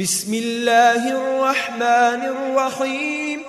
بسم 0.00 0.34
الله 0.34 1.02
الرحمن 1.12 2.20
الرحيم. 2.34 3.40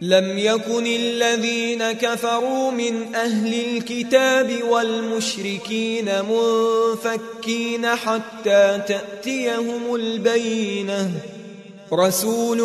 لم 0.00 0.38
يكن 0.38 0.86
الذين 0.86 1.92
كفروا 1.92 2.70
من 2.70 3.14
أهل 3.14 3.54
الكتاب 3.54 4.62
والمشركين 4.70 6.10
منفكين 6.30 7.86
حتى 7.86 8.80
تأتيهم 8.88 9.94
البينة. 9.94 11.10
رسول 11.92 12.58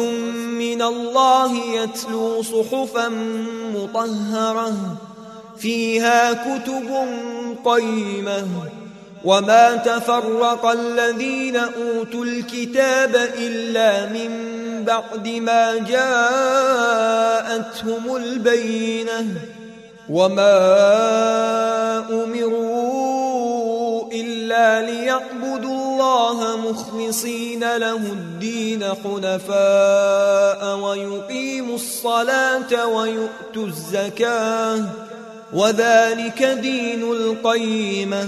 من 0.54 0.82
الله 0.82 1.52
يتلو 1.76 2.44
صحفا 2.44 3.10
مطهرة 3.76 4.98
فيها 5.58 6.34
كتب 6.34 6.90
قيمة. 7.66 8.48
وما 9.24 9.76
تفرق 9.76 10.66
الذين 10.66 11.56
أوتوا 11.56 12.26
الكتاب 12.26 13.16
إلا 13.38 14.06
من 14.06 14.30
بعد 14.84 15.28
ما 15.28 15.76
جاءتهم 15.90 17.36
البينة 18.16 19.26
وما 20.10 20.50
أمروا 22.10 24.12
إلا 24.12 24.82
ليعبدوا 24.82 25.72
الله 25.72 26.58
مخلصين 26.58 27.78
له 27.78 27.96
الدين 27.96 28.84
حنفاء 29.04 30.78
ويقيموا 30.78 31.76
الصلاة 31.76 32.88
ويؤتوا 32.88 33.68
الزكاة 33.68 34.86
وذلك 35.54 36.44
دين 36.44 37.12
القيمه 37.12 38.28